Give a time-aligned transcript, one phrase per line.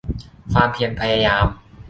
[0.51, 1.45] ความเพียรพยายาม